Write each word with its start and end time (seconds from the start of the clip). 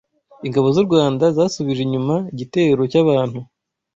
Ingabo 0.47 0.67
z’u 0.75 0.85
Rwanda 0.87 1.25
zasubije 1.37 1.81
inyuma 1.83 2.15
igitero 2.33 2.81
cy’abantu 2.91 3.39